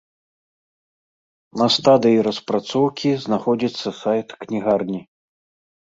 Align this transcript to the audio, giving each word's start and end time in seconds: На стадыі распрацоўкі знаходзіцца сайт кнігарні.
На 1.61 1.67
стадыі 1.75 2.25
распрацоўкі 2.27 3.09
знаходзіцца 3.27 3.89
сайт 4.01 4.27
кнігарні. 4.45 5.01